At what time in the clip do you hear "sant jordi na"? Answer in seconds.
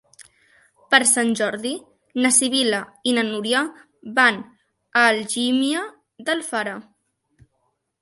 1.09-2.31